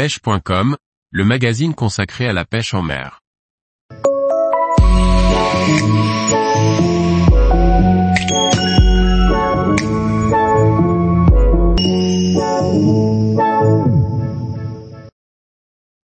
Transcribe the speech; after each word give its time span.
pêche.com, 0.00 0.78
le 1.10 1.24
magazine 1.26 1.74
consacré 1.74 2.26
à 2.26 2.32
la 2.32 2.46
pêche 2.46 2.72
en 2.72 2.80
mer. 2.80 3.20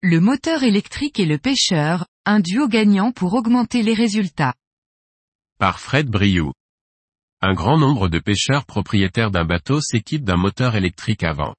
Le 0.02 0.20
moteur 0.20 0.62
électrique 0.62 1.18
et 1.18 1.24
le 1.24 1.38
pêcheur, 1.38 2.04
un 2.26 2.40
duo 2.40 2.68
gagnant 2.68 3.12
pour 3.12 3.32
augmenter 3.32 3.82
les 3.82 3.94
résultats. 3.94 4.52
Par 5.58 5.80
Fred 5.80 6.10
Briou. 6.10 6.52
Un 7.40 7.54
grand 7.54 7.78
nombre 7.78 8.10
de 8.10 8.18
pêcheurs 8.18 8.66
propriétaires 8.66 9.30
d'un 9.30 9.46
bateau 9.46 9.80
s'équipent 9.80 10.24
d'un 10.24 10.36
moteur 10.36 10.76
électrique 10.76 11.24
à 11.24 11.32
vent. 11.32 11.54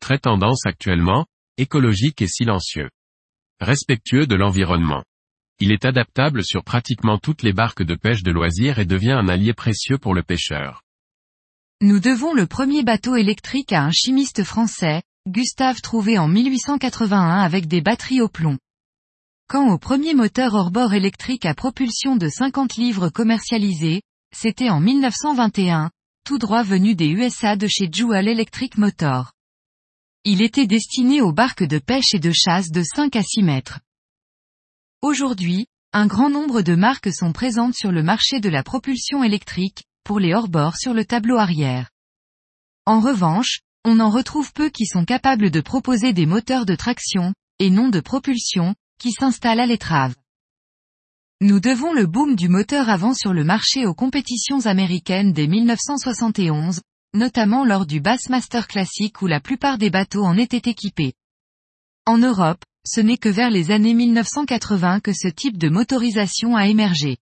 Très 0.00 0.18
tendance 0.18 0.66
actuellement, 0.66 1.26
écologique 1.60 2.22
et 2.22 2.26
silencieux. 2.26 2.88
Respectueux 3.60 4.26
de 4.26 4.34
l'environnement. 4.34 5.04
Il 5.58 5.72
est 5.72 5.84
adaptable 5.84 6.42
sur 6.42 6.64
pratiquement 6.64 7.18
toutes 7.18 7.42
les 7.42 7.52
barques 7.52 7.82
de 7.82 7.94
pêche 7.94 8.22
de 8.22 8.32
loisirs 8.32 8.78
et 8.78 8.86
devient 8.86 9.12
un 9.12 9.28
allié 9.28 9.52
précieux 9.52 9.98
pour 9.98 10.14
le 10.14 10.22
pêcheur. 10.22 10.82
Nous 11.82 12.00
devons 12.00 12.32
le 12.32 12.46
premier 12.46 12.82
bateau 12.82 13.14
électrique 13.14 13.72
à 13.72 13.82
un 13.82 13.90
chimiste 13.90 14.42
français, 14.42 15.02
Gustave 15.28 15.82
trouvé 15.82 16.18
en 16.18 16.28
1881 16.28 17.40
avec 17.40 17.68
des 17.68 17.82
batteries 17.82 18.22
au 18.22 18.28
plomb. 18.28 18.58
Quant 19.46 19.68
au 19.68 19.76
premier 19.76 20.14
moteur 20.14 20.54
hors-bord 20.54 20.94
électrique 20.94 21.44
à 21.44 21.54
propulsion 21.54 22.16
de 22.16 22.28
50 22.28 22.76
livres 22.76 23.10
commercialisé, 23.10 24.00
c'était 24.34 24.70
en 24.70 24.80
1921, 24.80 25.90
tout 26.24 26.38
droit 26.38 26.62
venu 26.62 26.94
des 26.94 27.08
USA 27.08 27.56
de 27.56 27.66
chez 27.66 27.88
Jewel 27.92 28.28
Electric 28.28 28.78
Motor. 28.78 29.32
Il 30.24 30.42
était 30.42 30.66
destiné 30.66 31.22
aux 31.22 31.32
barques 31.32 31.64
de 31.64 31.78
pêche 31.78 32.12
et 32.12 32.18
de 32.18 32.30
chasse 32.30 32.70
de 32.70 32.82
5 32.82 33.16
à 33.16 33.22
6 33.22 33.42
mètres. 33.42 33.80
Aujourd'hui, 35.00 35.66
un 35.94 36.06
grand 36.06 36.28
nombre 36.28 36.60
de 36.60 36.74
marques 36.74 37.10
sont 37.10 37.32
présentes 37.32 37.74
sur 37.74 37.90
le 37.90 38.02
marché 38.02 38.38
de 38.38 38.50
la 38.50 38.62
propulsion 38.62 39.24
électrique, 39.24 39.84
pour 40.04 40.20
les 40.20 40.34
hors-bords 40.34 40.76
sur 40.76 40.92
le 40.92 41.06
tableau 41.06 41.38
arrière. 41.38 41.88
En 42.84 43.00
revanche, 43.00 43.60
on 43.86 43.98
en 43.98 44.10
retrouve 44.10 44.52
peu 44.52 44.68
qui 44.68 44.84
sont 44.84 45.06
capables 45.06 45.50
de 45.50 45.62
proposer 45.62 46.12
des 46.12 46.26
moteurs 46.26 46.66
de 46.66 46.74
traction, 46.74 47.32
et 47.58 47.70
non 47.70 47.88
de 47.88 48.00
propulsion, 48.00 48.74
qui 48.98 49.12
s'installent 49.12 49.60
à 49.60 49.66
l'étrave. 49.66 50.14
Nous 51.40 51.60
devons 51.60 51.94
le 51.94 52.04
boom 52.04 52.36
du 52.36 52.50
moteur 52.50 52.90
avant 52.90 53.14
sur 53.14 53.32
le 53.32 53.44
marché 53.44 53.86
aux 53.86 53.94
compétitions 53.94 54.66
américaines 54.66 55.32
dès 55.32 55.46
1971, 55.46 56.82
notamment 57.12 57.64
lors 57.64 57.86
du 57.86 58.00
Bassmaster 58.00 58.66
Classic 58.66 59.20
où 59.22 59.26
la 59.26 59.40
plupart 59.40 59.78
des 59.78 59.90
bateaux 59.90 60.24
en 60.24 60.36
étaient 60.36 60.70
équipés. 60.70 61.14
En 62.06 62.18
Europe, 62.18 62.64
ce 62.86 63.00
n'est 63.00 63.18
que 63.18 63.28
vers 63.28 63.50
les 63.50 63.70
années 63.70 63.94
1980 63.94 65.00
que 65.00 65.12
ce 65.12 65.28
type 65.28 65.58
de 65.58 65.68
motorisation 65.68 66.56
a 66.56 66.66
émergé. 66.66 67.18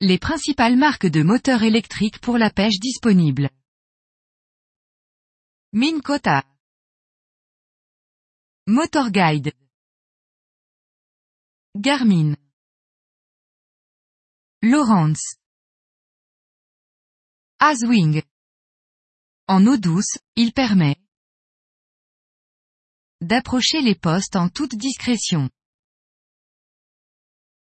Les 0.00 0.18
principales 0.18 0.76
marques 0.76 1.06
de 1.06 1.22
moteurs 1.22 1.62
électriques 1.62 2.20
pour 2.20 2.38
la 2.38 2.50
pêche 2.50 2.78
disponibles. 2.80 3.50
Minn 5.72 6.00
Kota. 6.00 6.44
Motor 8.66 9.10
Guide. 9.10 9.52
Garmin. 11.76 12.34
Lawrence. 14.62 15.36
Aswing. 17.58 18.22
En 19.52 19.66
eau 19.66 19.76
douce, 19.76 20.16
il 20.36 20.52
permet 20.52 20.94
d'approcher 23.20 23.80
les 23.80 23.96
postes 23.96 24.36
en 24.36 24.48
toute 24.48 24.76
discrétion. 24.76 25.50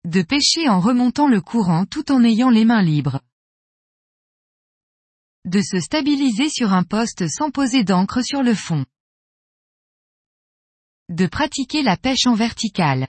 De 0.04 0.20
pêcher 0.20 0.68
en 0.68 0.80
remontant 0.80 1.26
le 1.26 1.40
courant 1.40 1.86
tout 1.86 2.12
en 2.12 2.22
ayant 2.22 2.50
les 2.50 2.66
mains 2.66 2.82
libres. 2.82 3.22
De 5.46 5.62
se 5.62 5.80
stabiliser 5.80 6.50
sur 6.50 6.74
un 6.74 6.84
poste 6.84 7.28
sans 7.28 7.50
poser 7.50 7.82
d'encre 7.82 8.20
sur 8.22 8.42
le 8.42 8.54
fond. 8.54 8.84
De 11.08 11.26
pratiquer 11.26 11.82
la 11.82 11.96
pêche 11.96 12.26
en 12.26 12.34
verticale. 12.34 13.08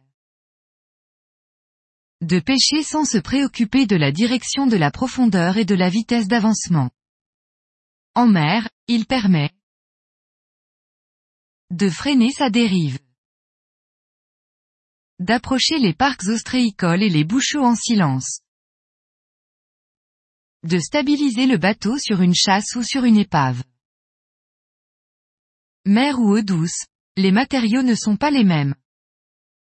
De 2.22 2.40
pêcher 2.40 2.84
sans 2.84 3.04
se 3.04 3.18
préoccuper 3.18 3.86
de 3.86 3.98
la 3.98 4.14
direction 4.14 4.66
de 4.66 4.78
la 4.78 4.92
profondeur 4.92 5.58
et 5.58 5.66
de 5.66 5.76
la 5.76 5.90
vitesse 5.90 6.30
d'avancement. 6.30 6.90
En 8.14 8.28
mer, 8.28 8.70
il 8.88 9.06
permet 9.06 9.52
de 11.70 11.90
freiner 11.90 12.32
sa 12.32 12.50
dérive, 12.50 13.00
d'approcher 15.20 15.80
les 15.80 15.94
parcs 15.94 16.28
ostréicoles 16.28 17.04
et 17.04 17.10
les 17.10 17.24
bouchots 17.24 17.64
en 17.64 17.76
silence, 17.76 18.42
de 20.64 20.78
stabiliser 20.78 21.46
le 21.46 21.58
bateau 21.58 21.98
sur 21.98 22.22
une 22.22 22.36
chasse 22.36 22.76
ou 22.76 22.84
sur 22.84 23.06
une 23.06 23.18
épave. 23.18 23.64
Mer 25.86 26.20
ou 26.20 26.38
eau 26.38 26.42
douce, 26.42 26.86
les 27.16 27.32
matériaux 27.32 27.82
ne 27.82 27.96
sont 27.96 28.18
pas 28.18 28.30
les 28.30 28.44
mêmes. 28.44 28.76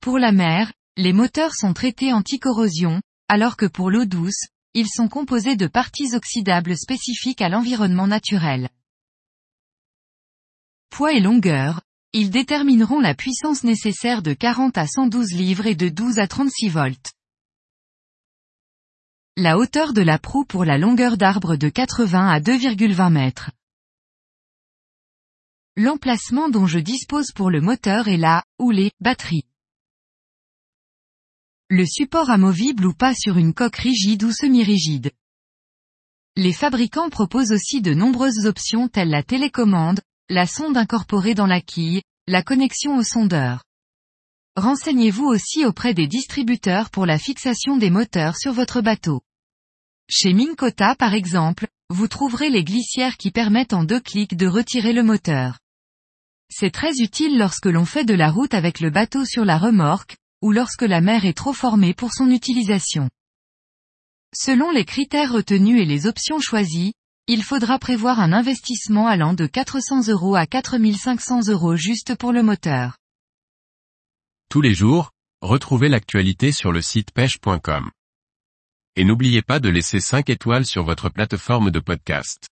Pour 0.00 0.18
la 0.18 0.32
mer, 0.32 0.70
les 0.96 1.14
moteurs 1.14 1.54
sont 1.54 1.72
traités 1.72 2.12
anti-corrosion, 2.12 3.00
alors 3.28 3.56
que 3.56 3.66
pour 3.66 3.90
l'eau 3.90 4.04
douce, 4.04 4.48
ils 4.74 4.88
sont 4.88 5.08
composés 5.08 5.56
de 5.56 5.66
parties 5.66 6.14
oxydables 6.14 6.76
spécifiques 6.76 7.40
à 7.40 7.48
l'environnement 7.48 8.08
naturel. 8.08 8.68
Poids 10.90 11.12
et 11.12 11.20
longueur, 11.20 11.80
ils 12.12 12.30
détermineront 12.30 13.00
la 13.00 13.14
puissance 13.14 13.64
nécessaire 13.64 14.22
de 14.22 14.34
40 14.34 14.76
à 14.78 14.86
112 14.86 15.32
livres 15.32 15.66
et 15.66 15.74
de 15.74 15.88
12 15.88 16.18
à 16.18 16.28
36 16.28 16.68
volts. 16.68 17.12
La 19.36 19.58
hauteur 19.58 19.92
de 19.92 20.02
la 20.02 20.18
proue 20.18 20.44
pour 20.44 20.64
la 20.64 20.78
longueur 20.78 21.16
d'arbre 21.16 21.56
de 21.56 21.68
80 21.68 22.28
à 22.28 22.38
2,20 22.38 23.12
mètres. 23.12 23.50
L'emplacement 25.76 26.48
dont 26.48 26.66
je 26.66 26.78
dispose 26.78 27.32
pour 27.32 27.50
le 27.50 27.60
moteur 27.60 28.06
est 28.06 28.16
la, 28.16 28.44
ou 28.60 28.70
les, 28.70 28.92
batteries. 29.00 29.44
Le 31.76 31.86
support 31.86 32.30
amovible 32.30 32.86
ou 32.86 32.92
pas 32.92 33.16
sur 33.16 33.36
une 33.36 33.52
coque 33.52 33.78
rigide 33.78 34.22
ou 34.22 34.30
semi-rigide. 34.30 35.10
Les 36.36 36.52
fabricants 36.52 37.10
proposent 37.10 37.50
aussi 37.50 37.82
de 37.82 37.94
nombreuses 37.94 38.46
options 38.46 38.86
telles 38.86 39.08
la 39.08 39.24
télécommande, 39.24 40.00
la 40.28 40.46
sonde 40.46 40.76
incorporée 40.76 41.34
dans 41.34 41.48
la 41.48 41.60
quille, 41.60 42.02
la 42.28 42.44
connexion 42.44 42.96
au 42.96 43.02
sondeur. 43.02 43.64
Renseignez-vous 44.54 45.24
aussi 45.24 45.64
auprès 45.64 45.94
des 45.94 46.06
distributeurs 46.06 46.90
pour 46.90 47.06
la 47.06 47.18
fixation 47.18 47.76
des 47.76 47.90
moteurs 47.90 48.36
sur 48.36 48.52
votre 48.52 48.80
bateau. 48.80 49.22
Chez 50.08 50.32
Minkota 50.32 50.94
par 50.94 51.12
exemple, 51.12 51.66
vous 51.90 52.06
trouverez 52.06 52.50
les 52.50 52.62
glissières 52.62 53.16
qui 53.16 53.32
permettent 53.32 53.72
en 53.72 53.82
deux 53.82 53.98
clics 53.98 54.36
de 54.36 54.46
retirer 54.46 54.92
le 54.92 55.02
moteur. 55.02 55.58
C'est 56.48 56.70
très 56.70 57.00
utile 57.00 57.36
lorsque 57.36 57.66
l'on 57.66 57.84
fait 57.84 58.04
de 58.04 58.14
la 58.14 58.30
route 58.30 58.54
avec 58.54 58.78
le 58.78 58.90
bateau 58.90 59.24
sur 59.24 59.44
la 59.44 59.58
remorque, 59.58 60.18
ou 60.44 60.52
lorsque 60.52 60.82
la 60.82 61.00
mer 61.00 61.24
est 61.24 61.32
trop 61.32 61.54
formée 61.54 61.94
pour 61.94 62.12
son 62.12 62.30
utilisation. 62.30 63.08
Selon 64.36 64.70
les 64.70 64.84
critères 64.84 65.32
retenus 65.32 65.80
et 65.80 65.86
les 65.86 66.06
options 66.06 66.38
choisies, 66.38 66.92
il 67.28 67.42
faudra 67.42 67.78
prévoir 67.78 68.20
un 68.20 68.30
investissement 68.30 69.06
allant 69.06 69.32
de 69.32 69.46
400 69.46 70.08
euros 70.08 70.36
à 70.36 70.44
4500 70.44 71.48
euros 71.48 71.76
juste 71.76 72.14
pour 72.16 72.30
le 72.30 72.42
moteur. 72.42 72.98
Tous 74.50 74.60
les 74.60 74.74
jours, 74.74 75.12
retrouvez 75.40 75.88
l'actualité 75.88 76.52
sur 76.52 76.72
le 76.72 76.82
site 76.82 77.12
pêche.com. 77.12 77.90
Et 78.96 79.04
n'oubliez 79.04 79.40
pas 79.40 79.60
de 79.60 79.70
laisser 79.70 79.98
5 79.98 80.28
étoiles 80.28 80.66
sur 80.66 80.84
votre 80.84 81.08
plateforme 81.08 81.70
de 81.70 81.80
podcast. 81.80 82.48